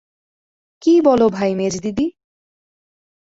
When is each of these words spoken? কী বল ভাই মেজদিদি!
কী 0.81 0.93
বল 1.01 1.21
ভাই 1.29 1.51
মেজদিদি! 1.55 2.05